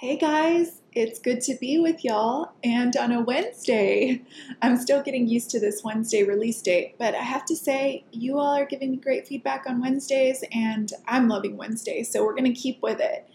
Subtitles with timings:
[0.00, 2.52] Hey guys, it's good to be with y'all.
[2.62, 4.22] And on a Wednesday,
[4.62, 8.38] I'm still getting used to this Wednesday release date, but I have to say, you
[8.38, 12.44] all are giving me great feedback on Wednesdays, and I'm loving Wednesdays, so we're going
[12.44, 13.28] to keep with it.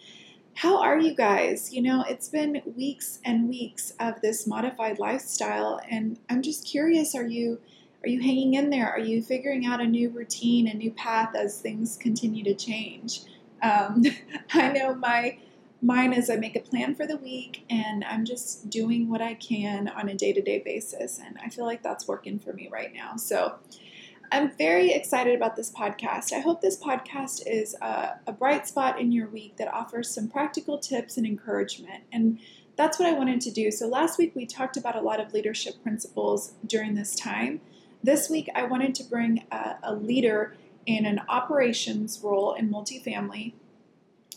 [0.54, 1.74] How are you guys?
[1.74, 7.14] You know, it's been weeks and weeks of this modified lifestyle, and I'm just curious
[7.14, 7.60] are you.
[8.06, 8.90] Are you hanging in there?
[8.90, 13.24] Are you figuring out a new routine, a new path as things continue to change?
[13.62, 14.06] Um,
[14.54, 15.40] I know my
[15.84, 19.34] Mine is I make a plan for the week and I'm just doing what I
[19.34, 21.20] can on a day to day basis.
[21.20, 23.18] And I feel like that's working for me right now.
[23.18, 23.56] So
[24.32, 26.32] I'm very excited about this podcast.
[26.32, 30.30] I hope this podcast is a, a bright spot in your week that offers some
[30.30, 32.06] practical tips and encouragement.
[32.14, 32.40] And
[32.78, 33.70] that's what I wanted to do.
[33.70, 37.60] So last week we talked about a lot of leadership principles during this time.
[38.02, 43.52] This week I wanted to bring a, a leader in an operations role in multifamily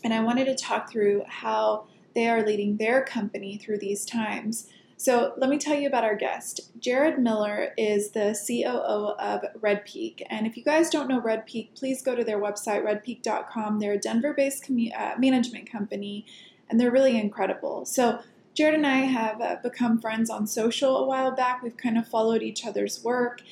[0.03, 4.67] and I wanted to talk through how they are leading their company through these times.
[4.99, 6.71] So, let me tell you about our guest.
[6.79, 10.25] Jared Miller is the COO of Red Peak.
[10.27, 13.79] And if you guys don't know Red Peak, please go to their website, redpeak.com.
[13.79, 16.25] They're a Denver based commu- uh, management company,
[16.67, 17.85] and they're really incredible.
[17.85, 18.21] So,
[18.55, 21.61] Jared and I have uh, become friends on social a while back.
[21.61, 23.43] We've kind of followed each other's work.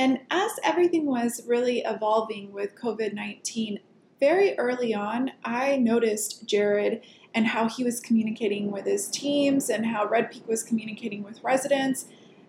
[0.00, 3.78] And as everything was really evolving with COVID 19,
[4.20, 7.02] very early on, I noticed Jared
[7.34, 11.42] and how he was communicating with his teams and how Red Peak was communicating with
[11.42, 12.06] residents.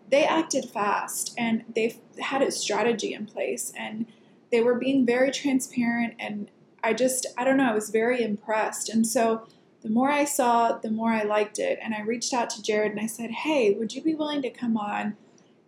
[0.09, 4.08] They acted fast and they had a strategy in place and
[4.52, 6.16] they were being very transparent.
[6.17, 6.50] And
[6.84, 8.89] I just, I don't know, I was very impressed.
[8.89, 9.48] And so
[9.81, 11.78] the more I saw, the more I liked it.
[11.81, 14.50] And I reached out to Jared and I said, Hey, would you be willing to
[14.50, 15.16] come on?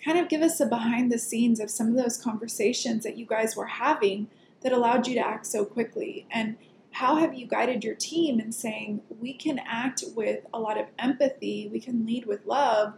[0.04, 3.26] Kind of give us a behind the scenes of some of those conversations that you
[3.26, 4.28] guys were having
[4.62, 6.28] that allowed you to act so quickly?
[6.31, 6.58] And
[6.92, 10.88] how have you guided your team in saying we can act with a lot of
[11.00, 12.94] empathy, we can lead with love,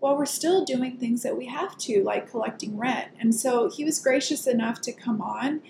[0.00, 3.08] while we're still doing things that we have to, like collecting rent?
[3.20, 5.62] And so he was gracious enough to come on.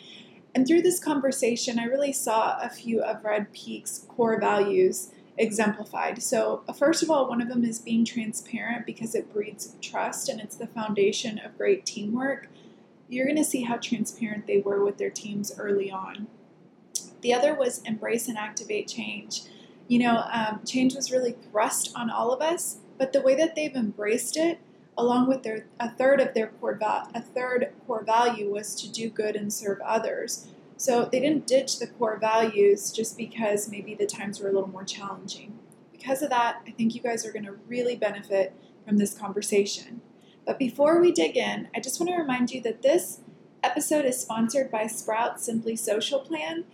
[0.55, 6.23] And through this conversation, I really saw a few of Red Peak's core values exemplified.
[6.23, 10.29] So, uh, first of all, one of them is being transparent because it breeds trust
[10.29, 12.49] and it's the foundation of great teamwork
[13.09, 16.27] you're going to see how transparent they were with their teams early on.
[17.23, 19.43] The other was embrace and activate change.
[19.89, 23.55] You know, um, change was really thrust on all of us, but the way that
[23.55, 24.59] they've embraced it,
[24.97, 28.91] along with their a third of their core val- a third core value was to
[28.91, 30.49] do good and serve others.
[30.77, 34.69] So they didn't ditch the core values just because maybe the times were a little
[34.69, 35.59] more challenging.
[35.91, 38.55] Because of that, I think you guys are going to really benefit
[38.87, 40.03] from this conversation.
[40.49, 43.21] But before we dig in, I just want to remind you that this
[43.63, 46.65] episode is sponsored by Sprout Simply Social Plan.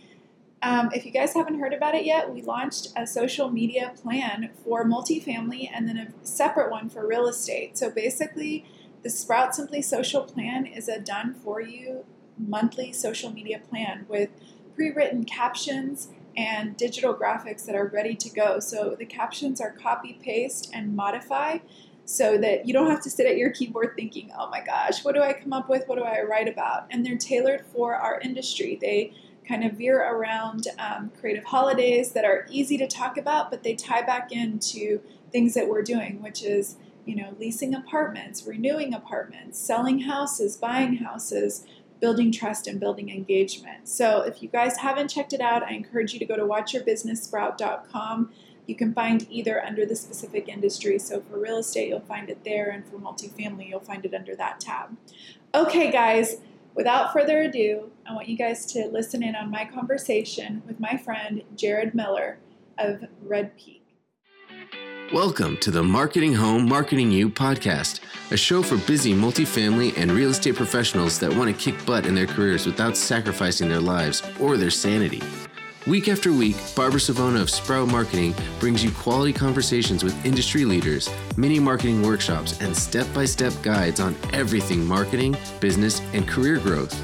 [0.63, 4.51] Um, if you guys haven't heard about it yet, we launched a social media plan
[4.65, 7.77] for multifamily and then a separate one for real estate.
[7.77, 8.65] So basically,
[9.03, 12.05] the Sprout Simply Social Plan is a done for you
[12.39, 14.31] monthly social media plan with
[14.77, 18.61] pre written captions and digital graphics that are ready to go.
[18.61, 21.59] So the captions are copy, paste, and modify
[22.05, 25.15] so that you don't have to sit at your keyboard thinking, oh my gosh, what
[25.15, 25.87] do I come up with?
[25.89, 26.87] What do I write about?
[26.91, 28.79] And they're tailored for our industry.
[28.81, 29.13] They
[29.47, 33.75] kind of veer around um, creative holidays that are easy to talk about, but they
[33.75, 35.01] tie back into
[35.33, 40.97] things that we're doing, which is you know leasing apartments, renewing apartments, selling houses, buying
[40.97, 41.67] houses,
[42.01, 43.89] building trust and building engagement.
[43.89, 48.31] So if you guys haven't checked it out, I encourage you to go to watchyourbusinesssprout.com
[48.67, 50.99] you can find either under the specific industry.
[50.99, 54.35] So for real estate, you'll find it there, and for multifamily, you'll find it under
[54.37, 54.97] that tab.
[55.55, 56.37] Okay, guys,
[56.75, 60.97] without further ado, I want you guys to listen in on my conversation with my
[60.97, 62.39] friend Jared Miller
[62.79, 63.83] of Red Peak.
[65.13, 68.01] Welcome to the Marketing Home, Marketing You podcast,
[68.33, 72.15] a show for busy multifamily and real estate professionals that want to kick butt in
[72.15, 75.23] their careers without sacrificing their lives or their sanity.
[75.87, 81.11] Week after week, Barbara Savona of Sprout Marketing brings you quality conversations with industry leaders,
[81.37, 86.99] mini marketing workshops, and step by step guides on everything marketing, business, and career growth.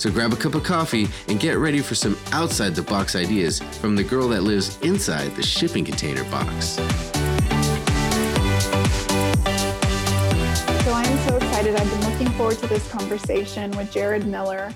[0.00, 3.60] So grab a cup of coffee and get ready for some outside the box ideas
[3.60, 6.70] from the girl that lives inside the shipping container box.
[10.82, 11.76] So I'm so excited.
[11.76, 14.74] I've been looking forward to this conversation with Jared Miller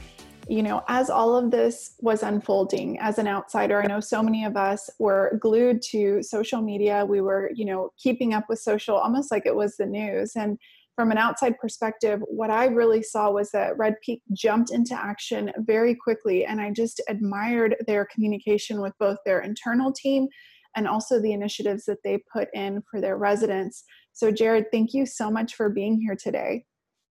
[0.51, 4.45] you know, as all of this was unfolding as an outsider, I know so many
[4.45, 7.07] of us were glued to social media.
[7.07, 10.33] We were, you know, keeping up with social almost like it was the news.
[10.35, 10.59] And
[10.97, 15.53] from an outside perspective, what I really saw was that Red Peak jumped into action
[15.59, 16.45] very quickly.
[16.45, 20.27] And I just admired their communication with both their internal team
[20.75, 23.85] and also the initiatives that they put in for their residents.
[24.15, 26.65] So, Jared, thank you so much for being here today.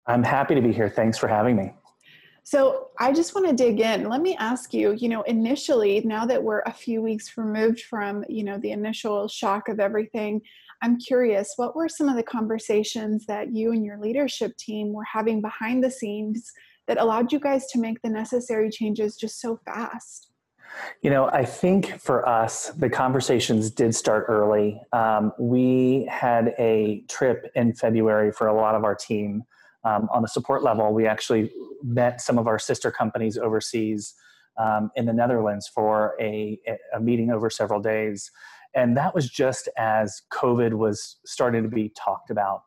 [0.07, 0.89] I'm happy to be here.
[0.89, 1.71] Thanks for having me.
[2.50, 4.10] So, I just want to dig in.
[4.10, 8.25] Let me ask you, you know, initially, now that we're a few weeks removed from,
[8.28, 10.42] you know, the initial shock of everything,
[10.81, 15.04] I'm curious, what were some of the conversations that you and your leadership team were
[15.04, 16.51] having behind the scenes
[16.88, 20.31] that allowed you guys to make the necessary changes just so fast?
[21.04, 24.81] You know, I think for us, the conversations did start early.
[24.92, 29.44] Um, we had a trip in February for a lot of our team.
[29.83, 31.51] Um, on the support level, we actually
[31.83, 34.13] met some of our sister companies overseas
[34.59, 36.59] um, in the Netherlands for a,
[36.93, 38.29] a meeting over several days.
[38.75, 42.63] And that was just as COVID was starting to be talked about.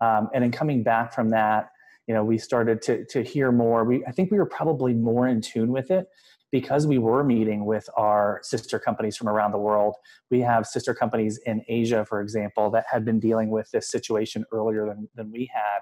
[0.00, 1.70] Um, and in coming back from that,
[2.06, 3.84] you know, we started to, to hear more.
[3.84, 6.06] We, I think we were probably more in tune with it
[6.50, 9.94] because we were meeting with our sister companies from around the world.
[10.30, 14.44] We have sister companies in Asia, for example, that had been dealing with this situation
[14.52, 15.80] earlier than, than we had.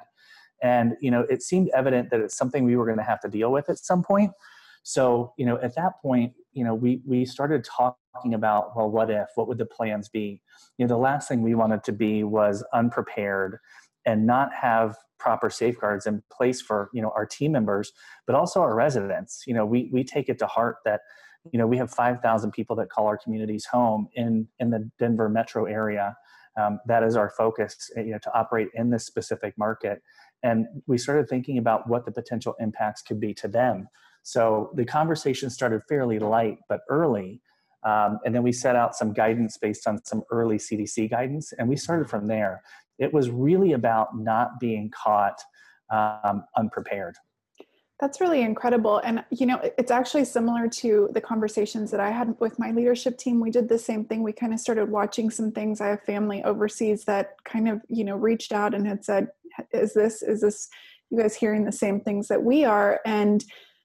[0.62, 3.28] And, you know, it seemed evident that it's something we were going to have to
[3.28, 4.32] deal with at some point.
[4.84, 9.10] So, you know, at that point, you know, we, we started talking about, well, what
[9.10, 10.40] if, what would the plans be?
[10.78, 13.58] You know, the last thing we wanted to be was unprepared
[14.04, 17.92] and not have proper safeguards in place for, you know, our team members,
[18.26, 19.44] but also our residents.
[19.46, 21.00] You know, we, we take it to heart that,
[21.52, 25.28] you know, we have 5,000 people that call our communities home in, in the Denver
[25.28, 26.16] metro area.
[26.60, 30.02] Um, that is our focus, you know, to operate in this specific market.
[30.42, 33.88] And we started thinking about what the potential impacts could be to them
[34.22, 37.40] so the conversation started fairly light, but early.
[37.84, 41.68] Um, and then we set out some guidance based on some early CDC guidance, and
[41.68, 42.62] we started from there.
[42.98, 45.40] It was really about not being caught
[45.90, 47.16] um, unprepared.
[48.00, 48.98] That's really incredible.
[48.98, 53.16] And, you know, it's actually similar to the conversations that I had with my leadership
[53.16, 53.38] team.
[53.38, 54.24] We did the same thing.
[54.24, 55.80] We kind of started watching some things.
[55.80, 59.28] I have family overseas that kind of, you know, reached out and had said,
[59.72, 60.68] is this, is this,
[61.10, 63.00] you guys hearing the same things that we are?
[63.04, 63.44] And,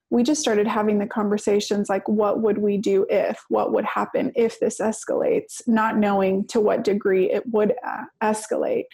[0.10, 4.31] we just started having the conversations like what would we do if what would happen
[4.36, 8.86] if this escalates not knowing to what degree it would uh, escalate.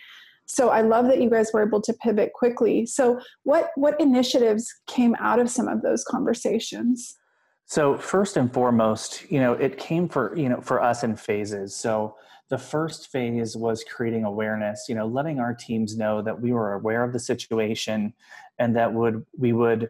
[0.46, 2.86] So i love that you guys were able to pivot quickly.
[2.86, 7.18] So what what initiatives came out of some of those conversations?
[7.66, 11.76] So first and foremost you know it came for you know for us in phases.
[11.76, 12.16] So
[12.54, 16.74] the first phase was creating awareness you know letting our teams know that we were
[16.74, 18.14] aware of the situation
[18.60, 19.90] and that would we would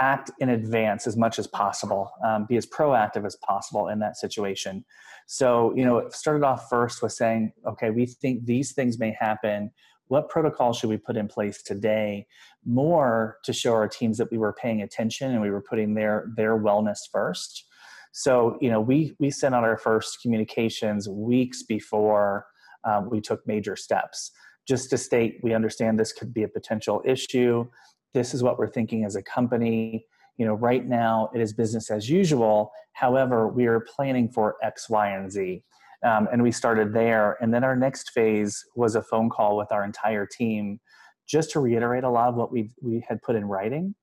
[0.00, 4.16] act in advance as much as possible, um, be as proactive as possible in that
[4.16, 4.84] situation.
[5.26, 9.14] So, you know, it started off first with saying, okay, we think these things may
[9.18, 9.70] happen.
[10.08, 12.26] What protocol should we put in place today?
[12.64, 16.32] More to show our teams that we were paying attention and we were putting their
[16.34, 17.66] their wellness first.
[18.12, 22.46] So, you know, we we sent out our first communications weeks before
[22.84, 24.32] um, we took major steps,
[24.66, 27.66] just to state we understand this could be a potential issue.
[28.14, 30.06] This is what we're thinking as a company.
[30.38, 32.72] You know right now it is business as usual.
[32.94, 35.62] However we are planning for x y and z.
[36.02, 37.36] Um, and we started there.
[37.42, 40.80] And then our next phase was a phone call with our entire team
[41.28, 43.94] just to reiterate a lot of what we we had put in writing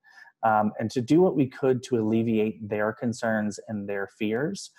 [0.42, 4.70] um, and to do what we could to alleviate their concerns and their fears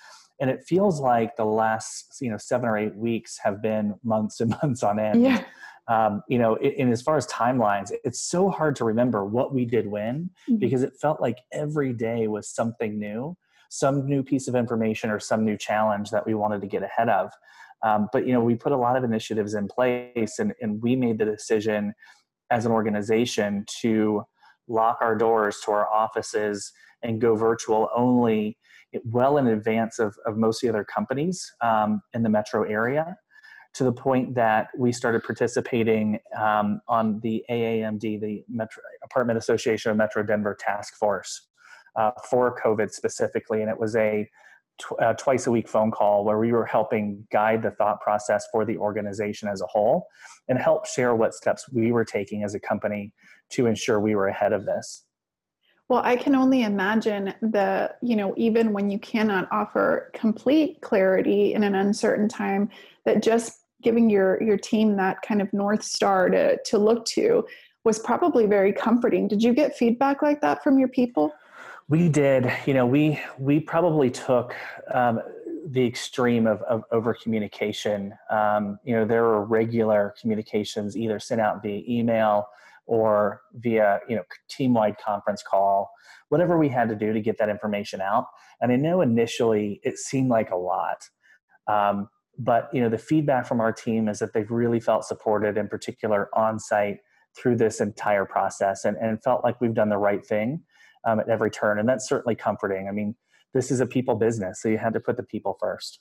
[0.41, 4.39] and it feels like the last you know seven or eight weeks have been months
[4.39, 5.43] and months on end yeah
[5.89, 9.65] um, you know, in, as far as timelines, it's so hard to remember what we
[9.65, 10.57] did when mm-hmm.
[10.57, 13.35] because it felt like every day was something new,
[13.69, 17.09] some new piece of information or some new challenge that we wanted to get ahead
[17.09, 17.31] of.
[17.83, 20.95] Um, but you know, we put a lot of initiatives in place, and, and we
[20.95, 21.93] made the decision
[22.51, 24.23] as an organization to
[24.69, 26.71] lock our doors to our offices
[27.03, 28.57] and go virtual only
[29.03, 33.17] well in advance of, of most of the other companies um, in the metro area
[33.73, 39.91] to the point that we started participating um, on the AAMD, the Metro, Apartment Association
[39.91, 41.47] of Metro Denver Task Force
[41.95, 43.61] uh, for COVID specifically.
[43.61, 44.27] And it was a
[44.79, 48.47] tw- uh, twice a week phone call where we were helping guide the thought process
[48.51, 50.07] for the organization as a whole
[50.47, 53.13] and help share what steps we were taking as a company
[53.51, 55.05] to ensure we were ahead of this.
[55.89, 61.55] Well, I can only imagine the, you know, even when you cannot offer complete clarity
[61.55, 62.69] in an uncertain time,
[63.05, 67.45] that just giving your your team that kind of north star to to look to
[67.85, 69.27] was probably very comforting.
[69.27, 71.31] Did you get feedback like that from your people?
[71.87, 72.51] We did.
[72.67, 74.53] You know, we we probably took
[74.93, 75.21] um,
[75.65, 78.13] the extreme of, of over communication.
[78.29, 82.47] Um, you know, there were regular communications either sent out via email
[82.89, 85.91] or via you know team wide conference call,
[86.29, 88.25] whatever we had to do to get that information out.
[88.59, 90.97] And I know initially it seemed like a lot.
[91.67, 95.55] Um, but you know the feedback from our team is that they've really felt supported
[95.55, 96.97] in particular on site
[97.37, 100.63] through this entire process and, and felt like we've done the right thing
[101.05, 103.13] um, at every turn and that's certainly comforting i mean
[103.53, 105.99] this is a people business so you had to put the people first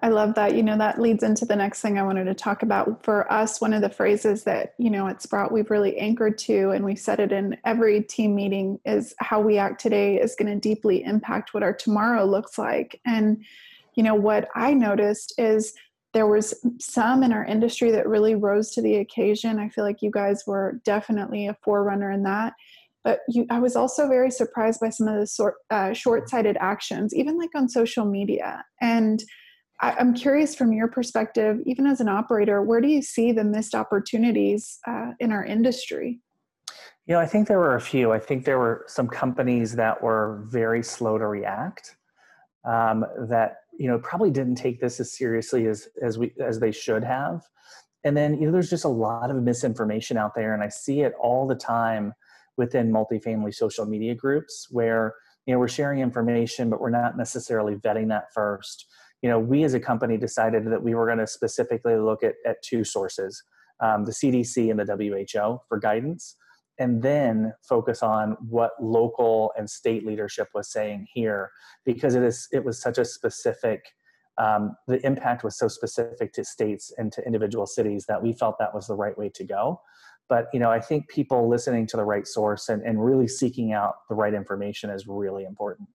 [0.00, 0.54] I love that.
[0.54, 3.02] You know, that leads into the next thing I wanted to talk about.
[3.02, 6.70] For us, one of the phrases that, you know, at Sprout we've really anchored to,
[6.70, 10.52] and we've said it in every team meeting, is how we act today is going
[10.52, 13.00] to deeply impact what our tomorrow looks like.
[13.04, 13.44] And,
[13.94, 15.74] you know, what I noticed is
[16.14, 19.58] there was some in our industry that really rose to the occasion.
[19.58, 22.54] I feel like you guys were definitely a forerunner in that.
[23.02, 27.14] But you, I was also very surprised by some of the sort, uh, short-sighted actions,
[27.14, 28.64] even like on social media.
[28.80, 29.22] And
[29.80, 33.44] I, am curious from your perspective, even as an operator, where do you see the
[33.44, 36.20] missed opportunities uh, in our industry?
[37.06, 38.12] You know, I think there were a few.
[38.12, 41.96] I think there were some companies that were very slow to react.
[42.64, 46.72] Um, that you know probably didn't take this as seriously as as we as they
[46.72, 47.42] should have.
[48.04, 51.00] And then you know, there's just a lot of misinformation out there, and I see
[51.00, 52.12] it all the time
[52.56, 55.14] within multifamily social media groups where
[55.46, 58.86] you know we're sharing information, but we're not necessarily vetting that first
[59.22, 62.34] you know, we as a company decided that we were going to specifically look at,
[62.46, 63.42] at two sources,
[63.80, 64.84] um, the CDC and the
[65.34, 66.36] WHO for guidance,
[66.78, 71.50] and then focus on what local and state leadership was saying here,
[71.84, 73.84] because it is it was such a specific.
[74.38, 78.56] Um, the impact was so specific to states and to individual cities that we felt
[78.60, 79.80] that was the right way to go
[80.28, 83.72] but you know i think people listening to the right source and, and really seeking
[83.72, 85.88] out the right information is really important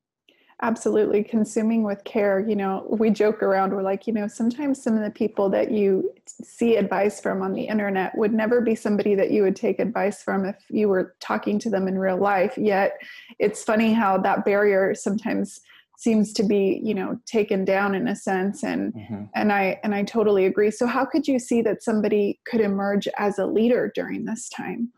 [0.64, 1.26] Absolutely.
[1.26, 2.40] Consuming with care.
[2.40, 5.72] You know, we joke around, we're like, you know, sometimes some of the people that
[5.72, 9.80] you see advice from on the internet would never be somebody that you would take
[9.80, 12.58] advice from if you were talking to them in real life.
[12.58, 12.94] Yet
[13.40, 15.60] it's funny how that barrier sometimes
[15.98, 19.24] seems to be you know taken down in a sense and mm-hmm.
[19.36, 23.08] and i and i totally agree so how could you see that somebody could emerge
[23.20, 24.90] as a leader during this time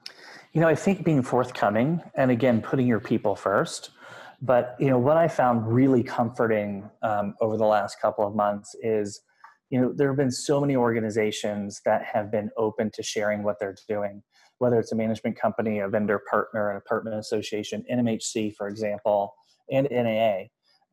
[0.53, 3.91] you know i think being forthcoming and again putting your people first
[4.41, 8.75] but you know what I found really comforting um, over the last couple of months
[8.81, 9.21] is,
[9.69, 13.59] you know, there have been so many organizations that have been open to sharing what
[13.59, 14.23] they're doing,
[14.59, 19.33] whether it's a management company, a vendor partner, an apartment association, NMHC, for example,
[19.71, 20.45] and NAA.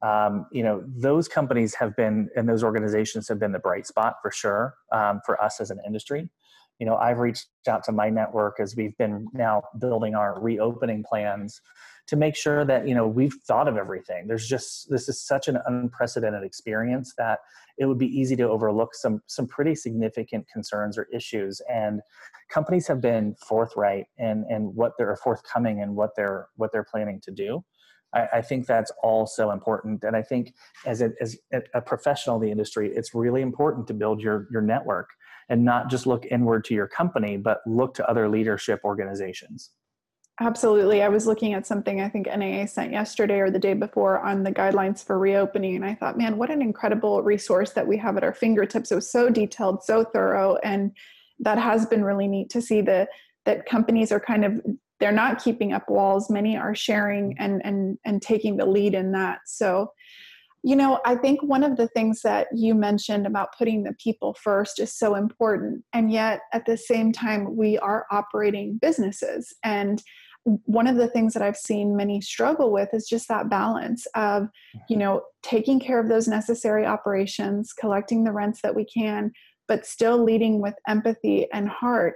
[0.07, 4.17] Um, you know, those companies have been and those organizations have been the bright spot
[4.23, 6.29] for sure um, for us as an industry
[6.79, 11.05] you know i've reached out to my network as we've been now building our reopening
[11.09, 11.61] plans
[12.07, 14.27] to make sure that you know we've thought of everything.
[14.27, 17.41] There's just this is such an unprecedented experience that
[17.79, 21.61] it would be easy to overlook some some pretty significant concerns or issues.
[21.71, 22.01] And
[22.51, 27.21] companies have been forthright and and what they're forthcoming and what they're what they're planning
[27.25, 27.65] to do.
[28.15, 30.05] I, think that's all so important.
[30.05, 30.55] And i think
[30.85, 31.39] as a, as
[31.75, 35.09] a professional in the industry it's really important to build your your network
[35.49, 39.71] and not just look inward to your company but look to other leadership organizations
[40.43, 41.03] Absolutely.
[41.03, 44.43] I was looking at something I think NAA sent yesterday or the day before on
[44.43, 45.77] the guidelines for reopening.
[45.77, 48.91] And I thought, man, what an incredible resource that we have at our fingertips.
[48.91, 50.57] It was so detailed, so thorough.
[50.65, 50.91] And
[51.39, 53.07] that has been really neat to see the,
[53.45, 54.61] that companies are kind of,
[54.99, 56.29] they're not keeping up walls.
[56.29, 59.43] Many are sharing and, and, and taking the lead in that.
[59.47, 59.93] So,
[60.65, 64.35] you know, I think one of the things that you mentioned about putting the people
[64.35, 65.85] first is so important.
[65.93, 69.55] And yet at the same time, we are operating businesses.
[69.63, 70.03] And
[70.45, 74.49] one of the things that I've seen many struggle with is just that balance of,
[74.89, 79.33] you know, taking care of those necessary operations, collecting the rents that we can,
[79.69, 82.15] but still leading with empathy and heart.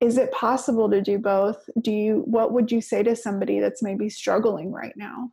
[0.00, 1.68] Is it possible to do both?
[1.80, 5.30] Do you what would you say to somebody that's maybe struggling right now?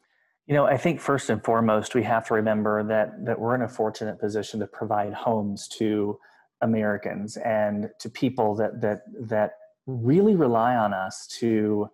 [0.48, 3.62] You know, I think first and foremost we have to remember that that we're in
[3.62, 6.18] a fortunate position to provide homes to
[6.62, 11.90] Americans and to people that that that really rely on us to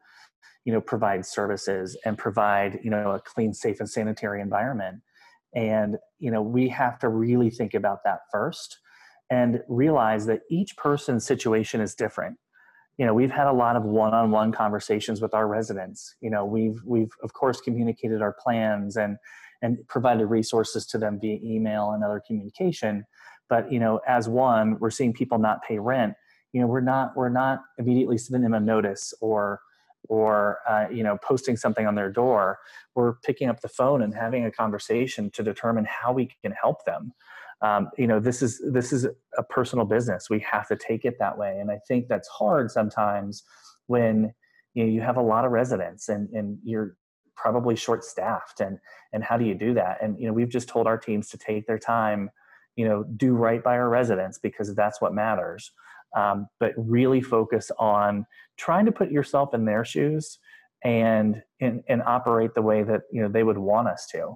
[0.65, 5.01] you know provide services and provide you know a clean safe and sanitary environment.
[5.55, 8.79] And you know we have to really think about that first
[9.31, 12.37] and realize that each person's situation is different.
[12.97, 16.15] You know we've had a lot of one-on-one conversations with our residents.
[16.21, 19.17] You know we've we've of course communicated our plans and
[19.61, 23.05] and provided resources to them via email and other communication.
[23.49, 26.15] But you know as one we're seeing people not pay rent.
[26.53, 29.61] You know we're not we're not immediately sending them a notice or
[30.07, 32.57] or uh, you know posting something on their door
[32.95, 36.85] we're picking up the phone and having a conversation to determine how we can help
[36.85, 37.13] them.
[37.61, 39.05] Um, you know this is this is
[39.37, 40.29] a personal business.
[40.29, 41.57] We have to take it that way.
[41.59, 43.43] And i think that's hard sometimes
[43.87, 44.33] when
[44.73, 46.95] you know you have a lot of residents and and you're
[47.35, 48.79] probably short staffed and
[49.13, 49.97] and how do you do that?
[50.01, 52.29] And you know we've just told our teams to take their time
[52.75, 55.71] you know do right by our residents because that's what matters
[56.15, 58.25] um, but really focus on
[58.57, 60.39] trying to put yourself in their shoes
[60.83, 64.35] and, and and operate the way that you know they would want us to.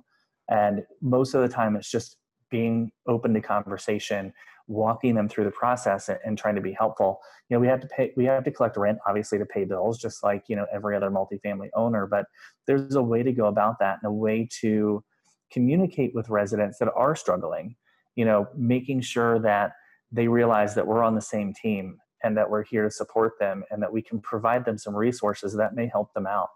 [0.50, 2.18] And most of the time it's just
[2.50, 4.34] being open to conversation
[4.68, 7.20] walking them through the process and, and, trying to be helpful.
[7.50, 10.00] You know we have to pay we have to collect rent obviously to pay bills
[10.00, 12.26] just like you know every other multifamily owner but
[12.66, 15.04] there's a way to go about that and a way to
[15.52, 17.76] communicate with residents that are struggling.
[18.16, 19.74] You know making sure that
[20.14, 23.64] they realize that we're on the same team and that we're here to support them
[23.70, 26.50] and that we can provide them some resources that may help them out.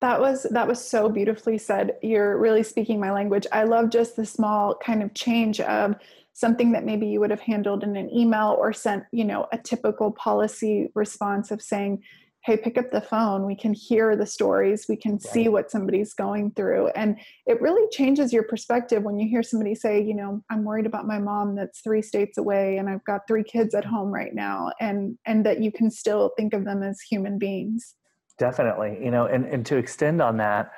[0.00, 1.92] That was that was so beautifully said.
[2.02, 3.46] You're really speaking my language.
[3.52, 5.94] I love just the small kind of change of
[6.32, 9.58] something that maybe you would have handled in an email or sent you know a
[9.58, 12.02] typical policy response of saying
[12.44, 13.46] hey pick up the phone.
[13.46, 14.86] We can hear the stories.
[14.88, 16.88] We can see what somebody's going through.
[16.88, 20.86] And it really changes your perspective when you hear somebody say you know i'm worried
[20.86, 24.34] about my mom that's three states away and i've got three kids at home right
[24.34, 27.94] now and and that you can still think of them as human beings.
[28.38, 30.72] Definitely you know and, and to extend on that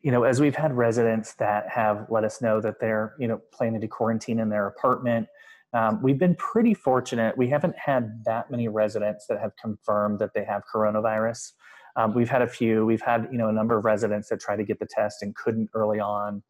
[0.00, 3.40] you know as we've had residents that have let us know that they're you know
[3.52, 5.28] planning to quarantine in their apartment
[5.72, 7.36] um, we've been pretty fortunate.
[7.36, 11.52] We haven't had that many residents that have confirmed that they have coronavirus.
[11.96, 12.84] Um, we've had a few.
[12.86, 15.34] We've had you know a number of residents that tried to get the test and
[15.34, 16.42] couldn't early on.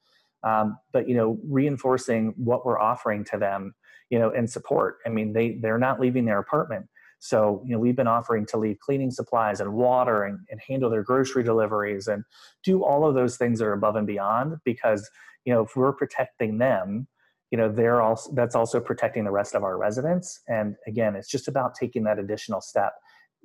[0.44, 3.74] Um, but you know, reinforcing what we're offering to them,
[4.10, 4.98] you know, and support.
[5.06, 6.86] I mean, they they're not leaving their apartment.
[7.24, 10.90] So, you know, we've been offering to leave cleaning supplies and water and, and handle
[10.90, 12.24] their grocery deliveries and
[12.64, 15.08] do all of those things that are above and beyond because,
[15.44, 17.06] you know, if we're protecting them,
[17.52, 20.40] you know they're also that's also protecting the rest of our residents.
[20.48, 22.94] And again it's just about taking that additional step.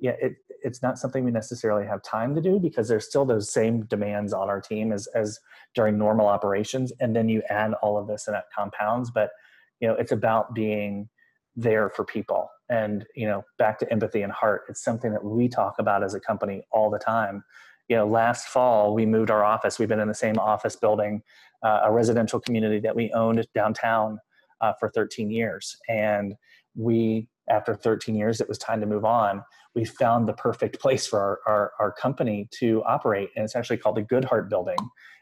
[0.00, 3.52] Yeah it, it's not something we necessarily have time to do because there's still those
[3.52, 5.38] same demands on our team as as
[5.74, 6.90] during normal operations.
[6.98, 9.10] And then you add all of this and that compounds.
[9.10, 9.30] But
[9.78, 11.10] you know it's about being
[11.54, 12.48] there for people.
[12.70, 16.14] And you know back to empathy and heart it's something that we talk about as
[16.14, 17.44] a company all the time.
[17.88, 19.78] You know last fall we moved our office.
[19.78, 21.22] We've been in the same office building
[21.62, 24.18] uh, a residential community that we owned downtown
[24.60, 25.76] uh, for 13 years.
[25.88, 26.34] And
[26.74, 29.42] we, after 13 years, it was time to move on.
[29.74, 33.30] We found the perfect place for our, our, our company to operate.
[33.36, 34.78] And it's actually called the Goodheart Building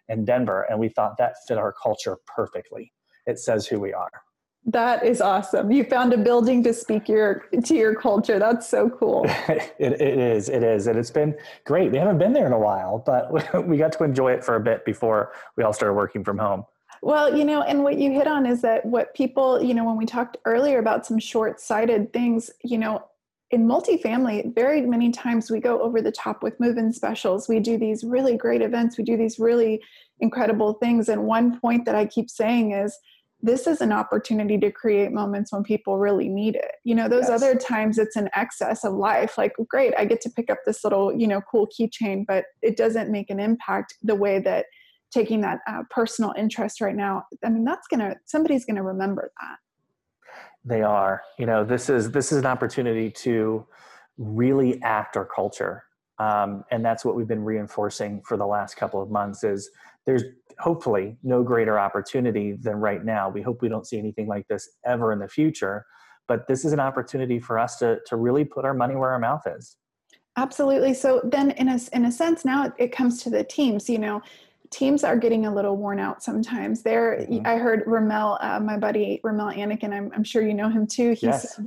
[0.08, 0.62] in Denver.
[0.62, 2.92] And we thought that fit our culture perfectly.
[3.26, 4.10] It says who we are.
[4.68, 5.70] That is awesome.
[5.70, 8.40] You found a building to speak your to your culture.
[8.40, 9.24] That's so cool.
[9.48, 10.48] it, it is.
[10.48, 10.88] It is.
[10.88, 11.92] And it's been great.
[11.92, 14.60] We haven't been there in a while, but we got to enjoy it for a
[14.60, 16.64] bit before we all started working from home.
[17.00, 19.96] Well, you know, and what you hit on is that what people, you know, when
[19.96, 23.04] we talked earlier about some short-sighted things, you know,
[23.52, 27.48] in multifamily, very many times we go over the top with move-in specials.
[27.48, 28.98] We do these really great events.
[28.98, 29.80] We do these really
[30.18, 31.08] incredible things.
[31.08, 32.98] And one point that I keep saying is
[33.42, 36.72] this is an opportunity to create moments when people really need it.
[36.84, 37.42] You know, those yes.
[37.42, 39.36] other times it's an excess of life.
[39.36, 42.76] Like, great, I get to pick up this little, you know, cool keychain, but it
[42.76, 44.66] doesn't make an impact the way that
[45.12, 47.24] taking that uh, personal interest right now.
[47.44, 49.56] I mean, that's gonna somebody's gonna remember that.
[50.64, 51.22] They are.
[51.38, 53.66] You know, this is this is an opportunity to
[54.18, 55.84] really act our culture,
[56.18, 59.44] um, and that's what we've been reinforcing for the last couple of months.
[59.44, 59.70] Is
[60.06, 60.24] there's
[60.58, 63.28] hopefully no greater opportunity than right now.
[63.28, 65.84] We hope we don't see anything like this ever in the future,
[66.28, 69.18] but this is an opportunity for us to, to really put our money where our
[69.18, 69.76] mouth is.
[70.36, 70.94] Absolutely.
[70.94, 74.22] So then in a, in a sense, now it comes to the teams, you know,
[74.70, 76.82] teams are getting a little worn out sometimes.
[76.82, 77.46] There, mm-hmm.
[77.46, 79.92] I heard Ramel, uh, my buddy Ramel Anakin.
[79.92, 81.10] I'm, I'm, sure you know him too.
[81.10, 81.60] He's yes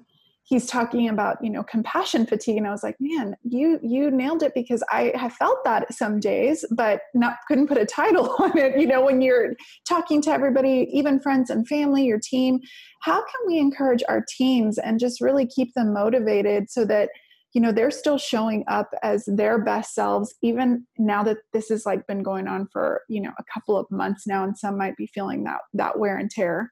[0.49, 2.57] he's talking about you know compassion fatigue.
[2.57, 6.19] And i was like man you you nailed it because i have felt that some
[6.19, 8.77] days but not couldn't put a title on it.
[8.79, 9.53] You know when you're
[9.88, 12.59] talking to everybody even friends and family your team
[13.01, 17.09] how can we encourage our teams and just really keep them motivated so that
[17.53, 21.85] you know they're still showing up as their best selves even now that this has
[21.85, 24.97] like been going on for you know a couple of months now and some might
[24.97, 26.71] be feeling that that wear and tear?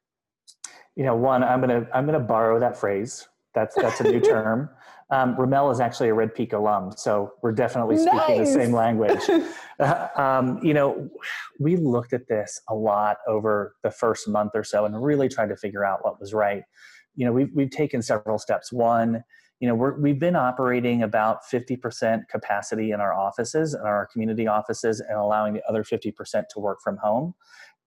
[0.95, 4.69] You know one i'm gonna i'm gonna borrow that phrase that's that's a new term.
[5.09, 8.53] Um, Ramel is actually a Red Peak alum, so we're definitely speaking nice.
[8.53, 9.21] the same language.
[9.79, 11.07] Uh, um, you know,
[11.59, 15.49] we looked at this a lot over the first month or so, and really tried
[15.49, 16.63] to figure out what was right.
[17.15, 18.73] You know, we've we've taken several steps.
[18.73, 19.23] One,
[19.59, 24.47] you know, we're, we've been operating about 50% capacity in our offices and our community
[24.47, 27.35] offices, and allowing the other 50% to work from home.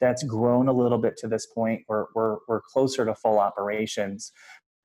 [0.00, 1.82] That's grown a little bit to this point.
[1.88, 4.30] We're, we're, we're closer to full operations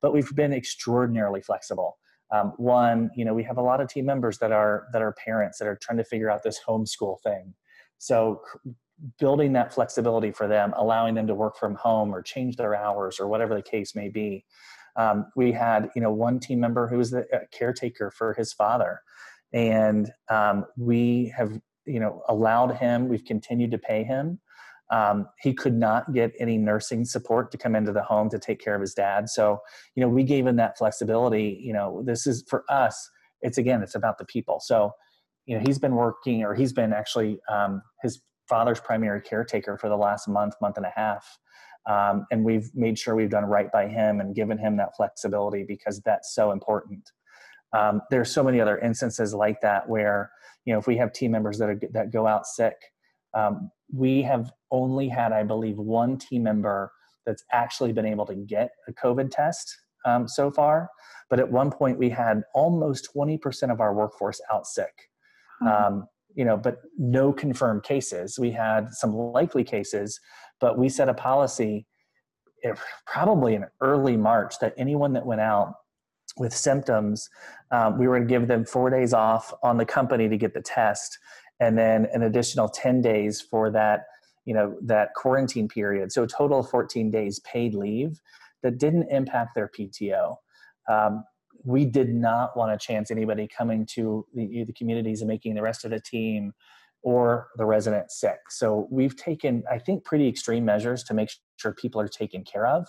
[0.01, 1.97] but we've been extraordinarily flexible.
[2.31, 5.13] Um, one, you know, we have a lot of team members that are that are
[5.13, 7.53] parents that are trying to figure out this homeschool thing.
[7.97, 8.41] So
[9.19, 13.19] building that flexibility for them, allowing them to work from home or change their hours
[13.19, 14.45] or whatever the case may be.
[14.95, 19.01] Um, we had, you know, one team member who was the caretaker for his father,
[19.51, 23.10] and um, we have, you know, allowed him.
[23.10, 24.39] We've continued to pay him.
[24.91, 28.59] Um, he could not get any nursing support to come into the home to take
[28.59, 29.29] care of his dad.
[29.29, 29.59] So,
[29.95, 31.59] you know, we gave him that flexibility.
[31.61, 33.09] You know, this is for us.
[33.41, 34.59] It's again, it's about the people.
[34.59, 34.91] So,
[35.45, 39.89] you know, he's been working, or he's been actually um, his father's primary caretaker for
[39.89, 41.25] the last month, month and a half.
[41.87, 45.63] Um, and we've made sure we've done right by him and given him that flexibility
[45.67, 47.11] because that's so important.
[47.73, 50.31] Um, there's so many other instances like that where
[50.65, 52.75] you know if we have team members that are, that go out sick,
[53.33, 56.91] um, we have only had, I believe, one team member
[57.25, 60.89] that's actually been able to get a COVID test um, so far.
[61.29, 65.09] But at one point, we had almost 20% of our workforce out sick.
[65.63, 66.01] Mm-hmm.
[66.35, 68.37] you know, but no confirmed cases.
[68.37, 70.19] We had some likely cases,
[70.59, 71.87] but we set a policy
[72.65, 72.73] eh,
[73.07, 75.75] probably in early March that anyone that went out
[76.37, 77.29] with symptoms,
[77.71, 80.53] um, we were going to give them four days off on the company to get
[80.53, 81.17] the test,
[81.59, 84.05] and then an additional 10 days for that,
[84.45, 86.11] you know, that quarantine period.
[86.11, 88.19] So a total of 14 days paid leave
[88.63, 90.35] that didn't impact their PTO.
[90.89, 91.23] Um,
[91.63, 95.61] we did not want to chance anybody coming to the, the communities and making the
[95.61, 96.53] rest of the team
[97.01, 98.39] or the resident sick.
[98.49, 102.65] So we've taken, I think, pretty extreme measures to make sure people are taken care
[102.67, 102.87] of.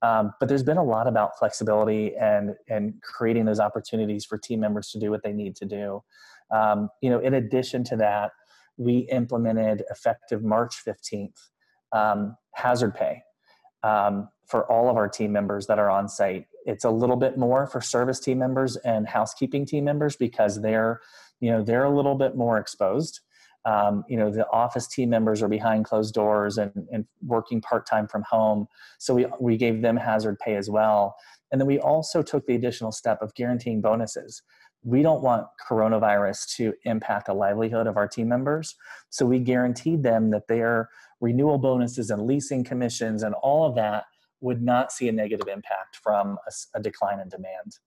[0.00, 4.60] Um, but there's been a lot about flexibility and and creating those opportunities for team
[4.60, 6.04] members to do what they need to do.
[6.50, 8.32] Um, you know, in addition to that,
[8.76, 11.34] we implemented effective March 15th
[11.92, 13.22] um, hazard pay
[13.82, 16.46] um, for all of our team members that are on site.
[16.64, 21.00] It's a little bit more for service team members and housekeeping team members because they're
[21.40, 23.20] you know they're a little bit more exposed.
[23.64, 28.06] Um, you know the office team members are behind closed doors and, and working part-time
[28.06, 28.68] from home.
[28.98, 31.16] So we, we gave them hazard pay as well.
[31.50, 34.42] And then we also took the additional step of guaranteeing bonuses
[34.88, 38.74] we don't want coronavirus to impact the livelihood of our team members
[39.10, 40.88] so we guaranteed them that their
[41.20, 44.04] renewal bonuses and leasing commissions and all of that
[44.40, 47.78] would not see a negative impact from a, a decline in demand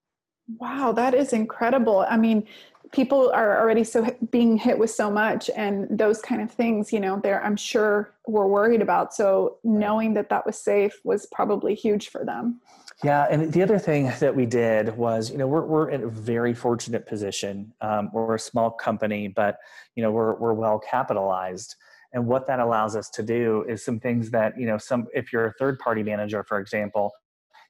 [0.60, 2.06] Wow, that is incredible.
[2.10, 2.48] I mean,
[2.92, 7.00] people are already so being hit with so much and those kind of things, you
[7.00, 9.14] know, they're I'm sure were worried about.
[9.14, 12.60] So knowing that that was safe was probably huge for them.
[13.04, 16.08] Yeah, and the other thing that we did was, you know, we're we're in a
[16.08, 17.74] very fortunate position.
[17.82, 19.58] Um, we're a small company, but
[19.96, 21.76] you know, we're we're well capitalized.
[22.14, 25.34] And what that allows us to do is some things that, you know, some if
[25.34, 27.12] you're a third party manager, for example,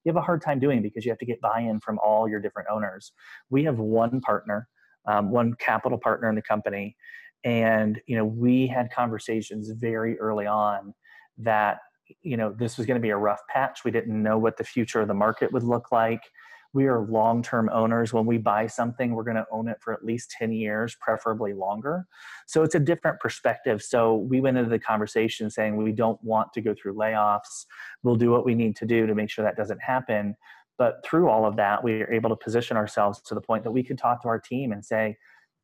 [0.03, 2.41] you have a hard time doing because you have to get buy-in from all your
[2.41, 3.13] different owners.
[3.49, 4.67] We have one partner,
[5.07, 6.97] um, one capital partner in the company,
[7.45, 10.93] and you know we had conversations very early on
[11.37, 11.79] that
[12.21, 13.83] you know this was going to be a rough patch.
[13.83, 16.21] We didn't know what the future of the market would look like
[16.73, 18.13] we are long term owners.
[18.13, 21.53] When we buy something, we're going to own it for at least 10 years, preferably
[21.53, 22.05] longer.
[22.47, 23.81] So it's a different perspective.
[23.81, 27.65] So we went into the conversation saying we don't want to go through layoffs.
[28.03, 30.35] We'll do what we need to do to make sure that doesn't happen.
[30.77, 33.71] But through all of that, we are able to position ourselves to the point that
[33.71, 35.17] we could talk to our team and say,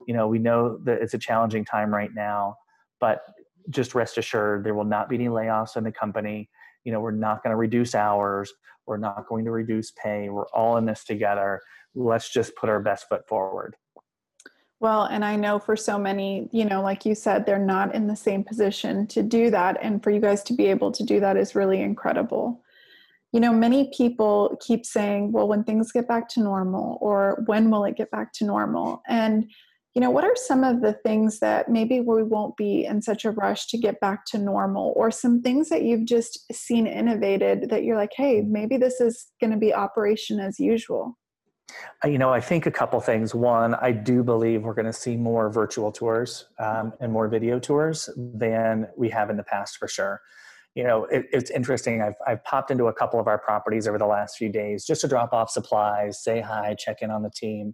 [0.08, 2.58] you know, we know that it's a challenging time right now,
[3.00, 3.22] but
[3.70, 6.50] just rest assured there will not be any layoffs in the company.
[6.84, 8.54] You know we're not going to reduce hours.
[8.86, 10.30] We're not going to reduce pay.
[10.30, 11.62] We're all in this together.
[11.94, 13.76] Let's just put our best foot forward.
[14.80, 18.06] Well and i know for so many you know like you said they're not in
[18.06, 21.20] the same position to do that and for you guys to be able to do
[21.20, 22.62] that is really incredible.
[23.34, 27.70] You know many people keep saying well when things get back to normal or when
[27.70, 29.02] will it get back to normal?
[29.08, 29.52] And
[29.98, 33.26] you know what are some of the things that maybe we won't be in such
[33.26, 34.94] a rush to get back to normal?
[34.96, 39.32] Or some things that you've just seen innovated that you're like hey maybe this is
[39.42, 41.18] going to be operation as usual.
[42.06, 43.34] Uh, you know i think a couple things.
[43.34, 47.58] One i do believe we're going to see more virtual tours um, and more video
[47.58, 50.22] tours than we have in the past for sure
[50.78, 53.98] you know it, it's interesting I've, I've popped into a couple of our properties over
[53.98, 57.32] the last few days just to drop off supplies say hi check in on the
[57.32, 57.74] team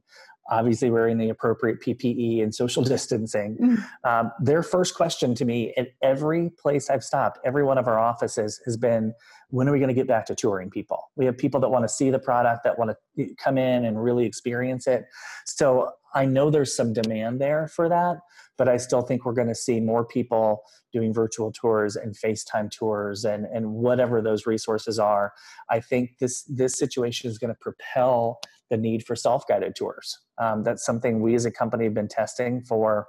[0.50, 3.58] obviously wearing the appropriate PPE and social distancing.
[3.58, 4.10] Mm.
[4.10, 8.00] Um, their first question to me at every place I've stopped, every one of our
[8.00, 9.14] offices has been,
[9.50, 11.12] when are we going to get back to touring people?
[11.16, 14.04] We have people that want to see the product, that want to come in and
[14.04, 15.06] really experience it.
[15.46, 18.18] So I know there's some demand there for that,
[18.58, 22.72] but I still think we're going to see more people doing virtual tours and FaceTime
[22.72, 25.34] tours and, and whatever those resources are.
[25.70, 30.18] I think this this situation is going to propel the need for self-guided tours.
[30.40, 33.08] Um, that's something we as a company have been testing for,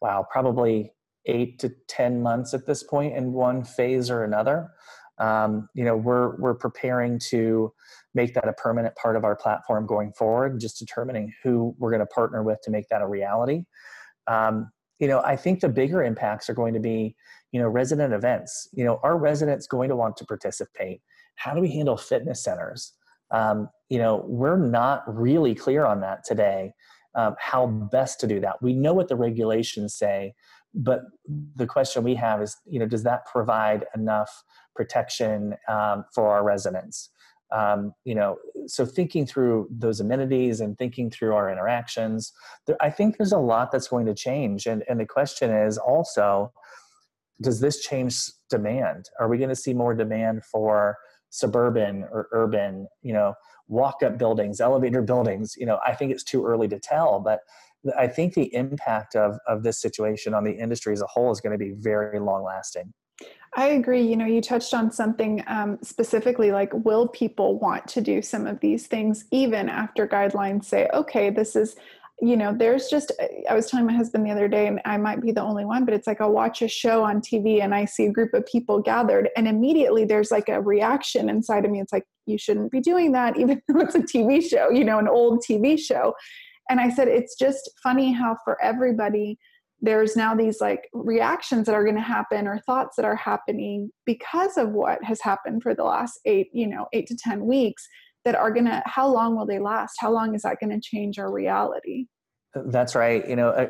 [0.00, 0.92] wow, probably
[1.26, 4.70] eight to 10 months at this point in one phase or another.
[5.18, 7.72] Um, you know, we're, we're preparing to
[8.14, 12.00] make that a permanent part of our platform going forward, just determining who we're going
[12.00, 13.64] to partner with to make that a reality.
[14.26, 17.16] Um, you know, I think the bigger impacts are going to be,
[17.52, 18.68] you know, resident events.
[18.72, 21.02] You know, are residents going to want to participate?
[21.36, 22.92] How do we handle fitness centers?
[23.30, 26.72] Um, you know, we're not really clear on that today,
[27.14, 28.62] um, how best to do that.
[28.62, 30.34] We know what the regulations say,
[30.74, 31.02] but
[31.56, 34.42] the question we have is, you know, does that provide enough
[34.74, 37.10] protection um, for our residents?
[37.54, 42.32] Um, you know, so thinking through those amenities and thinking through our interactions,
[42.66, 44.66] there, I think there's a lot that's going to change.
[44.66, 46.52] And, and the question is also,
[47.40, 49.08] does this change demand?
[49.20, 50.98] Are we going to see more demand for
[51.30, 53.34] suburban or urban, you know,
[53.68, 55.54] walk up buildings, elevator buildings?
[55.56, 57.40] You know, I think it's too early to tell, but
[57.96, 61.40] I think the impact of, of this situation on the industry as a whole is
[61.40, 62.92] going to be very long lasting.
[63.56, 64.02] I agree.
[64.02, 68.46] You know, you touched on something um, specifically like, will people want to do some
[68.46, 71.76] of these things even after guidelines say, okay, this is,
[72.20, 73.12] you know, there's just,
[73.48, 75.84] I was telling my husband the other day, and I might be the only one,
[75.84, 78.44] but it's like I'll watch a show on TV and I see a group of
[78.46, 81.80] people gathered, and immediately there's like a reaction inside of me.
[81.80, 84.98] It's like, you shouldn't be doing that, even though it's a TV show, you know,
[84.98, 86.14] an old TV show.
[86.68, 89.38] And I said, it's just funny how for everybody,
[89.80, 93.90] there's now these like reactions that are going to happen or thoughts that are happening
[94.06, 97.86] because of what has happened for the last eight you know eight to ten weeks
[98.24, 99.96] that are going to how long will they last?
[99.98, 102.06] How long is that going to change our reality?
[102.54, 103.26] That's right.
[103.28, 103.68] You know uh,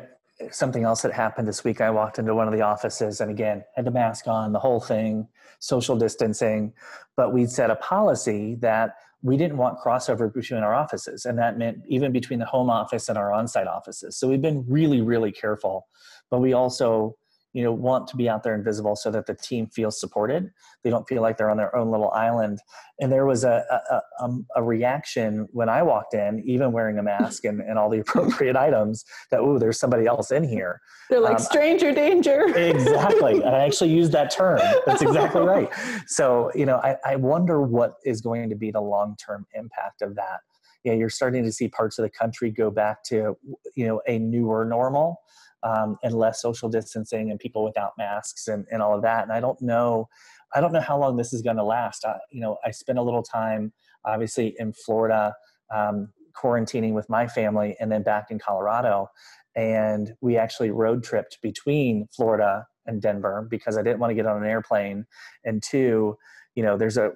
[0.51, 3.63] something else that happened this week i walked into one of the offices and again
[3.75, 5.25] had the mask on the whole thing
[5.59, 6.73] social distancing
[7.15, 11.57] but we'd set a policy that we didn't want crossover between our offices and that
[11.57, 14.15] meant even between the home office and our on-site offices.
[14.17, 15.87] So we've been really really careful
[16.29, 17.17] but we also
[17.55, 20.51] you know want to be out there and visible so that the team feels supported.
[20.83, 22.59] They don't feel like they're on their own little island.
[22.99, 26.99] And there was a a, a, um, a reaction when i walked in even wearing
[26.99, 30.81] a mask and, and all the appropriate items that oh there's somebody else in here.
[31.09, 32.43] They're like um, stranger danger.
[32.75, 33.41] Exactly.
[33.43, 34.59] I actually used that term.
[34.85, 35.69] That's exactly right.
[36.07, 40.15] So you know I, I wonder what is going to be the long-term impact of
[40.15, 40.41] that.
[40.83, 43.37] Yeah you're starting to see parts of the country go back to
[43.75, 45.21] you know a newer normal
[45.65, 49.23] um, and less social distancing and people without masks and, and all of that.
[49.23, 50.07] And I don't know,
[50.53, 52.05] I don't know how long this is going to last.
[52.05, 53.73] I, you know, I spent a little time,
[54.05, 55.33] obviously, in Florida,
[55.73, 59.09] um, quarantining with my family, and then back in Colorado.
[59.55, 64.27] And we actually road tripped between Florida and Denver because I didn't want to get
[64.27, 65.05] on an airplane.
[65.43, 66.17] And two,
[66.53, 67.13] you know, there's a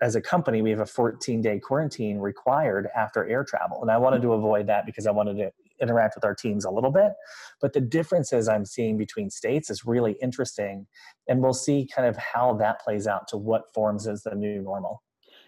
[0.00, 3.80] as a company, we have a 14 day quarantine required after air travel.
[3.82, 5.50] And I wanted to avoid that because I wanted to
[5.80, 7.12] interact with our teams a little bit.
[7.60, 10.86] But the differences I'm seeing between states is really interesting.
[11.28, 14.62] And we'll see kind of how that plays out to what forms as the new
[14.62, 15.02] normal.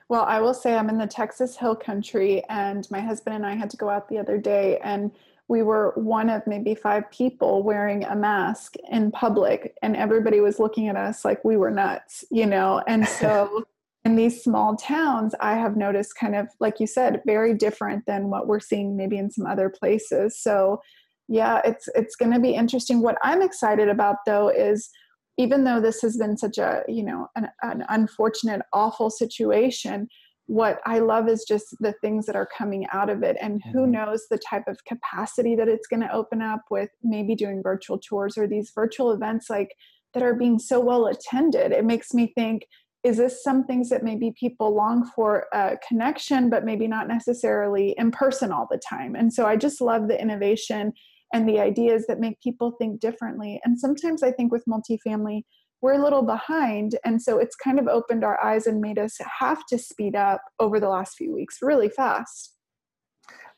[0.09, 3.55] Well, I will say I'm in the Texas Hill Country, and my husband and I
[3.55, 5.11] had to go out the other day, and
[5.49, 10.59] we were one of maybe five people wearing a mask in public, and everybody was
[10.59, 12.83] looking at us like we were nuts, you know?
[12.87, 13.64] And so
[14.05, 18.31] in these small towns, I have noticed kind of, like you said, very different than
[18.31, 20.41] what we're seeing maybe in some other places.
[20.41, 20.81] So,
[21.29, 23.01] yeah, it's it's going to be interesting.
[23.01, 24.91] What I'm excited about though is
[25.38, 28.29] even though this has been such a you know an, an awful
[28.73, 30.09] awful situation
[30.47, 33.81] what i love is just the things that are coming out of it and who
[33.81, 33.93] mm-hmm.
[33.93, 37.99] knows the type of capacity that it's going to open up with maybe doing virtual
[37.99, 39.75] tours or these virtual events like
[40.15, 42.67] that are being so well attended it makes me think
[43.05, 47.95] is this some things that maybe people long for a connection but maybe not necessarily
[47.99, 49.15] in person all the time?
[49.15, 50.93] And so i just love the innovation
[51.35, 53.61] and the ideas that make people think differently.
[53.65, 55.43] And sometimes i think with multifamily
[55.83, 56.97] we're a little behind.
[57.05, 60.41] And so it's kind of opened our eyes and made us have to speed up
[60.61, 62.55] over the last few weeks really fast.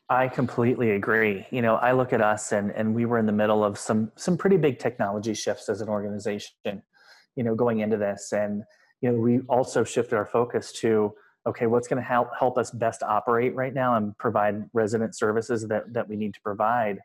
[0.09, 1.45] I completely agree.
[1.51, 4.11] You know, I look at us and and we were in the middle of some
[4.15, 6.83] some pretty big technology shifts as an organization,
[7.35, 8.31] you know, going into this.
[8.31, 8.63] And
[9.01, 11.13] you know, we also shifted our focus to
[11.47, 15.67] okay, what's going to help help us best operate right now and provide resident services
[15.67, 16.99] that that we need to provide,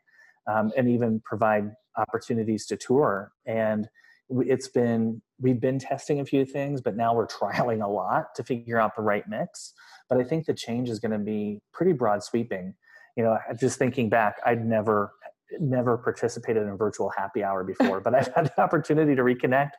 [0.47, 3.31] um, and even provide opportunities to tour.
[3.45, 3.87] And
[4.29, 8.43] it's been we've been testing a few things, but now we're trialing a lot to
[8.43, 9.73] figure out the right mix.
[10.09, 12.73] But I think the change is going to be pretty broad sweeping.
[13.15, 15.13] You know, just thinking back, I'd never
[15.59, 19.71] never participated in a virtual happy hour before, but I've had the opportunity to reconnect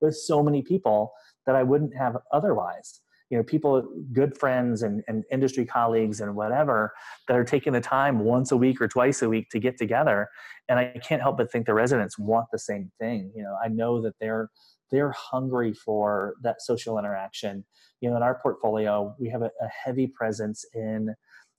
[0.00, 1.12] with so many people
[1.46, 3.00] that I wouldn't have otherwise.
[3.30, 6.92] you know people good friends and, and industry colleagues and whatever
[7.28, 10.28] that are taking the time once a week or twice a week to get together.
[10.68, 13.32] And i can't help but think the residents want the same thing.
[13.36, 14.50] You know i know that they're
[14.90, 17.64] they're hungry for that social interaction.
[18.00, 21.14] You know in our portfolio we have a, a heavy presence in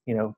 [0.05, 0.35] you know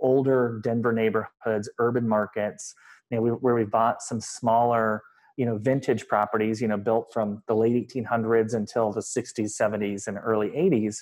[0.00, 2.74] older denver neighborhoods urban markets
[3.10, 5.02] you know we, where we bought some smaller
[5.36, 10.06] you know vintage properties you know built from the late 1800s until the 60s 70s
[10.06, 10.98] and early 80s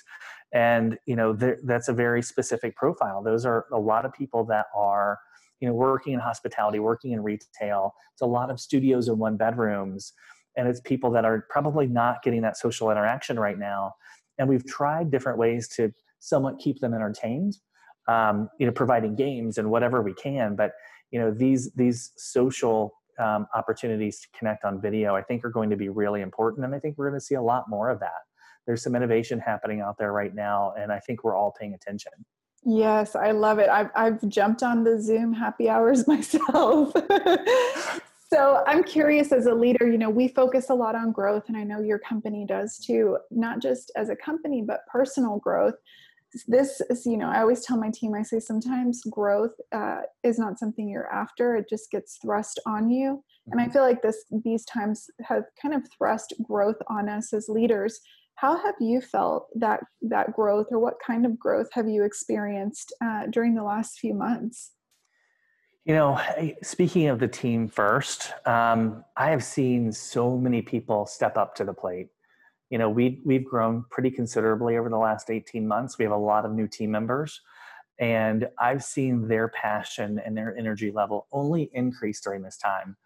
[0.53, 3.23] and you know that's a very specific profile.
[3.23, 5.19] Those are a lot of people that are
[5.59, 7.93] you know working in hospitality working in retail.
[8.13, 10.13] It's a lot of studios and one bedrooms
[10.57, 13.93] and it's people that are probably not getting that social interaction right now.
[14.37, 17.57] And we've tried different ways to somewhat keep them entertained
[18.07, 20.55] um, you know providing games and whatever we can.
[20.55, 20.73] But
[21.11, 25.69] you know these these social um, opportunities to connect on video, I think are going
[25.69, 26.65] to be really important.
[26.65, 28.21] And I think we're going to see a lot more of that.
[28.65, 32.11] There's some innovation happening out there right now, and I think we're all paying attention.
[32.63, 33.69] Yes, I love it.
[33.69, 36.93] I've, I've jumped on the Zoom happy hours myself.
[38.31, 41.57] so I'm curious as a leader, you know, we focus a lot on growth, and
[41.57, 45.75] I know your company does too, not just as a company, but personal growth
[46.47, 50.39] this is you know i always tell my team i say sometimes growth uh, is
[50.39, 53.23] not something you're after it just gets thrust on you.
[53.47, 53.73] And i mm-hmm.
[53.73, 57.99] feel like this these times have kind of thrust growth on us as leaders.
[58.35, 62.93] How have you felt that that growth or what kind of growth have you experienced
[63.03, 64.71] uh, during the last few months?
[65.85, 66.19] You know
[66.61, 71.65] speaking of the team first um, i have seen so many people step up to
[71.65, 72.09] the plate
[72.71, 75.99] you know we we've grown pretty considerably over the last 18 months.
[75.99, 77.41] We have a lot of new team members
[77.99, 82.97] and i've seen their passion and their energy level only increase during this time.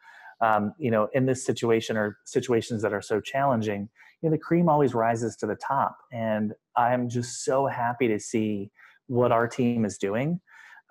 [0.41, 3.89] Um, you know in this situation or situations that are so challenging
[4.21, 8.19] you know the cream always rises to the top and i'm just so happy to
[8.19, 8.69] see
[9.07, 10.39] what our team is doing.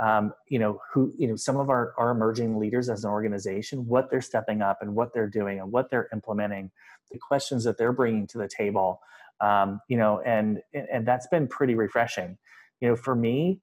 [0.00, 3.86] Um, you know who you know some of our, our emerging leaders as an organization
[3.86, 6.72] what they're stepping up and what they're doing and what they're implementing
[7.10, 9.00] the questions that they're bringing to the table
[9.40, 12.38] um, you know and and that's been pretty refreshing.
[12.80, 13.60] You know for me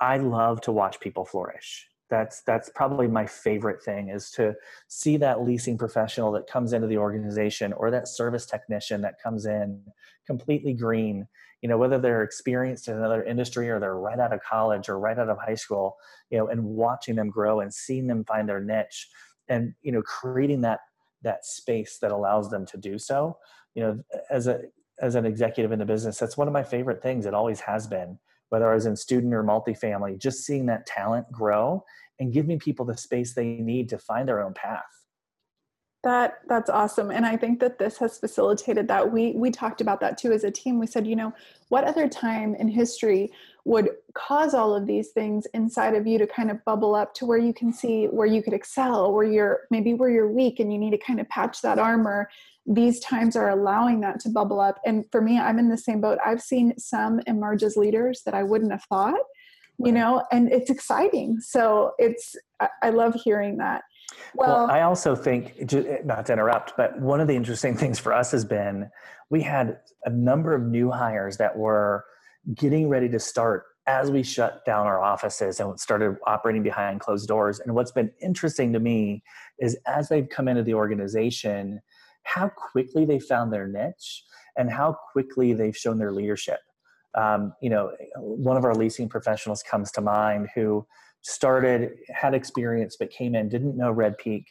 [0.00, 1.88] I, love to watch people flourish.
[2.10, 4.54] That's that's probably my favorite thing is to
[4.88, 9.46] see that leasing professional that comes into the organization or that service technician that comes
[9.46, 9.82] in
[10.26, 11.26] completely green.
[11.62, 14.98] You know whether they're experienced in another industry or they're right out of college or
[14.98, 15.96] right out of high school
[16.30, 19.08] you know and watching them grow and seeing them find their niche
[19.48, 20.80] and you know creating that
[21.22, 23.38] that space that allows them to do so.
[23.74, 24.62] You know as a
[25.00, 27.26] as an executive in the business that's one of my favorite things.
[27.26, 28.18] It always has been
[28.52, 31.82] whether i was in student or multifamily just seeing that talent grow
[32.20, 34.84] and giving people the space they need to find their own path.
[36.04, 37.10] That that's awesome.
[37.10, 39.10] And i think that this has facilitated that.
[39.10, 40.78] We we talked about that too as a team.
[40.78, 41.32] We said you know
[41.68, 43.30] what other time in history
[43.64, 47.24] would cause all of these things inside of you to kind of bubble up to
[47.24, 50.72] where you can see where you could excel where you're maybe where you're weak and
[50.72, 52.28] you need to kind of patch that armor.
[52.66, 54.80] These times are allowing that to bubble up.
[54.84, 56.18] And for me i'm in the same boat.
[56.24, 59.20] I've seen some emerge as leaders that i wouldn't have thought
[59.78, 61.40] you know and it's exciting.
[61.40, 62.36] So it's
[62.82, 63.82] i love hearing that.
[64.34, 65.72] Well, well, I also think,
[66.04, 68.90] not to interrupt, but one of the interesting things for us has been
[69.30, 72.04] we had a number of new hires that were
[72.54, 77.26] getting ready to start as we shut down our offices and started operating behind closed
[77.26, 77.60] doors.
[77.60, 79.22] And what's been interesting to me
[79.58, 81.80] is as they've come into the organization,
[82.22, 84.22] how quickly they found their niche
[84.56, 86.60] and how quickly they've shown their leadership.
[87.14, 90.86] Um, you know, one of our leasing professionals comes to mind who
[91.22, 94.46] started, had experience, but came in, didn't know Red Peak,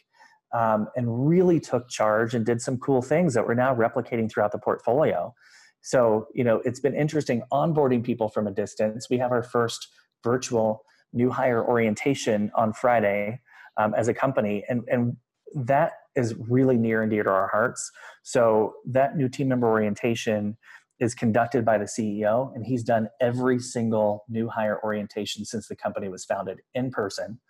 [0.54, 4.52] um, and really took charge and did some cool things that we're now replicating throughout
[4.52, 5.34] the portfolio.
[5.82, 9.08] So, you know, it's been interesting onboarding people from a distance.
[9.10, 9.88] We have our first
[10.24, 13.40] virtual new hire orientation on Friday
[13.76, 15.16] um, as a company, and, and
[15.54, 17.90] that is really near and dear to our hearts.
[18.22, 20.56] So, that new team member orientation
[21.00, 25.74] is conducted by the CEO, and he's done every single new hire orientation since the
[25.74, 27.40] company was founded in person.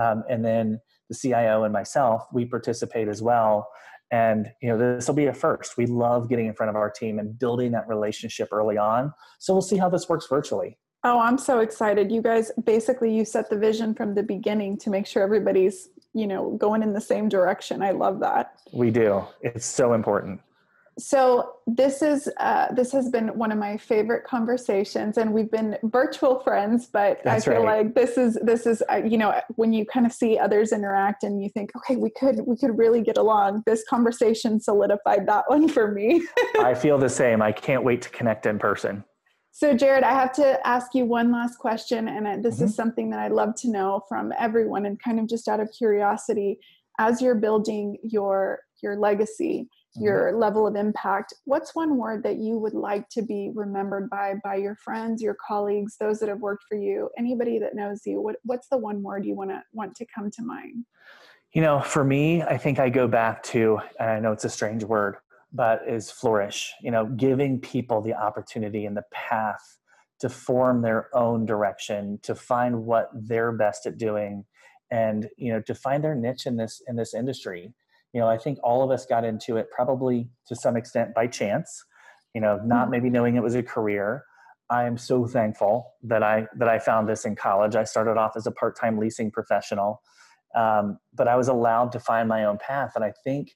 [0.00, 3.68] Um, and then the CIO and myself, we participate as well.
[4.12, 5.76] And you know, this will be a first.
[5.78, 9.12] We love getting in front of our team and building that relationship early on.
[9.38, 10.78] So we'll see how this works virtually.
[11.02, 12.12] Oh, I'm so excited.
[12.12, 16.28] You guys basically you set the vision from the beginning to make sure everybody's, you
[16.28, 17.82] know, going in the same direction.
[17.82, 18.60] I love that.
[18.72, 19.24] We do.
[19.40, 20.40] It's so important.
[20.98, 25.78] So this is uh, this has been one of my favorite conversations, and we've been
[25.84, 26.86] virtual friends.
[26.86, 27.86] But That's I feel right.
[27.86, 31.24] like this is this is uh, you know when you kind of see others interact
[31.24, 33.62] and you think, okay, we could we could really get along.
[33.64, 36.22] This conversation solidified that one for me.
[36.60, 37.40] I feel the same.
[37.40, 39.04] I can't wait to connect in person.
[39.54, 42.64] So, Jared, I have to ask you one last question, and this mm-hmm.
[42.64, 45.70] is something that I'd love to know from everyone, and kind of just out of
[45.76, 46.58] curiosity,
[46.98, 50.04] as you're building your your legacy mm-hmm.
[50.04, 54.34] your level of impact what's one word that you would like to be remembered by
[54.42, 58.20] by your friends your colleagues those that have worked for you anybody that knows you?
[58.20, 60.84] What, what's the one word you want to want to come to mind?
[61.52, 64.50] You know for me i think i go back to and i know it's a
[64.50, 65.16] strange word
[65.52, 66.72] but is flourish.
[66.80, 69.78] You know giving people the opportunity and the path
[70.20, 74.44] to form their own direction to find what they're best at doing
[74.92, 77.72] and you know to find their niche in this in this industry
[78.12, 81.26] you know i think all of us got into it probably to some extent by
[81.26, 81.84] chance
[82.34, 82.90] you know not mm-hmm.
[82.90, 84.24] maybe knowing it was a career.
[84.70, 87.76] I am so thankful that i that i found this in college.
[87.76, 90.00] I started off as a part-time leasing professional
[90.54, 92.92] um, but i was allowed to find my own path.
[92.94, 93.50] And i think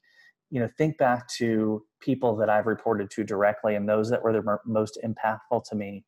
[0.50, 4.32] you know think back to people that i've reported to directly and those that were
[4.32, 6.04] the most impactful to me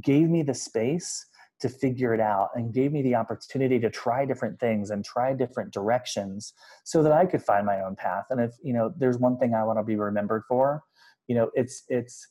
[0.00, 1.26] gave me the space
[1.60, 5.34] to figure it out and gave me the opportunity to try different things and try
[5.34, 6.54] different directions
[6.84, 8.24] so that I could find my own path.
[8.30, 10.82] And if, you know, there's one thing I want to be remembered for,
[11.26, 12.26] you know, it's, it's,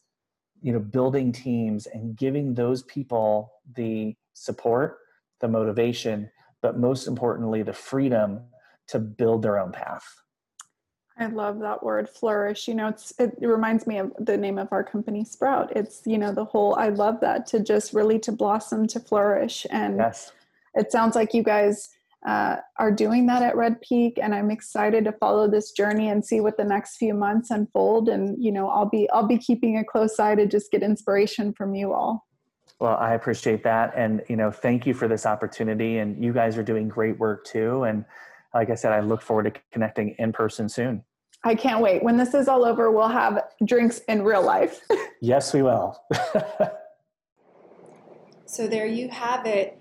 [0.62, 4.98] you know, building teams and giving those people the support,
[5.42, 6.30] the motivation,
[6.62, 8.42] but most importantly, the freedom
[8.88, 10.04] to build their own path.
[11.20, 12.68] I love that word flourish.
[12.68, 15.76] You know, it's it, reminds me of the name of our company Sprout.
[15.76, 19.68] It's, you know, the whole I love that to just really to blossom to flourish
[19.70, 20.32] and yes.
[20.76, 21.90] it sounds like you guys
[22.26, 26.26] uh, are doing that at Red Peak and I'm excited to follow this journey and
[26.26, 29.78] see what the next few months unfold and you know, I'll be I'll be keeping
[29.78, 32.26] a close eye to just get inspiration from you all.
[32.80, 36.58] Well, I appreciate that and you know, thank you for this opportunity and you guys
[36.58, 38.06] are doing great work too and
[38.54, 41.04] like I said, I look forward to connecting in person soon.
[41.44, 42.04] I can't wait.
[42.04, 44.82] When this is all over, we'll have drinks in real life.
[45.22, 45.98] yes, we will.
[48.46, 49.80] so there you have it.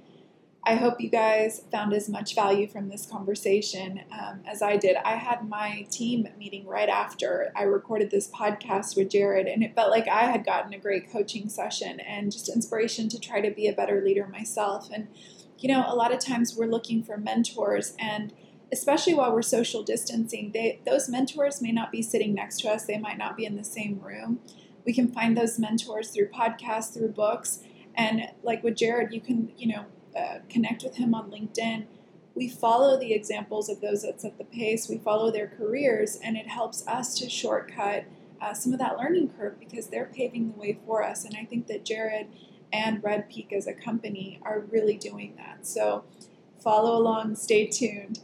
[0.64, 4.96] I hope you guys found as much value from this conversation um, as I did.
[4.96, 9.74] I had my team meeting right after I recorded this podcast with Jared, and it
[9.74, 13.50] felt like I had gotten a great coaching session and just inspiration to try to
[13.50, 14.90] be a better leader myself.
[14.92, 15.08] And,
[15.58, 18.34] you know, a lot of times we're looking for mentors and
[18.72, 22.84] especially while we're social distancing, they, those mentors may not be sitting next to us,
[22.84, 24.40] they might not be in the same room.
[24.84, 27.60] We can find those mentors through podcasts, through books,
[27.94, 29.84] and like with Jared, you can, you know,
[30.16, 31.86] uh, connect with him on LinkedIn.
[32.34, 36.36] We follow the examples of those that set the pace, we follow their careers, and
[36.36, 38.04] it helps us to shortcut
[38.40, 41.24] uh, some of that learning curve because they're paving the way for us.
[41.24, 42.28] And I think that Jared
[42.72, 45.66] and Red Peak as a company are really doing that.
[45.66, 46.04] So
[46.62, 48.20] follow along, stay tuned.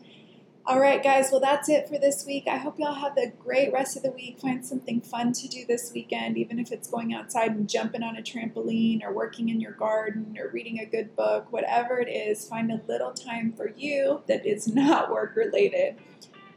[0.67, 1.29] All right, guys.
[1.31, 2.45] Well, that's it for this week.
[2.49, 4.41] I hope y'all have a great rest of the week.
[4.41, 8.17] Find something fun to do this weekend, even if it's going outside and jumping on
[8.17, 12.49] a trampoline or working in your garden or reading a good book, whatever it is,
[12.49, 15.97] find a little time for you that is not work related.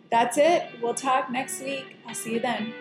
[0.10, 0.64] That's it.
[0.82, 1.98] We'll talk next week.
[2.08, 2.74] I'll see you then.